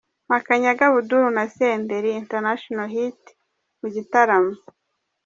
[0.31, 3.29] Makanyaga Abdoul na Senderi Internatinal Hits
[3.79, 4.53] mu gitaramo.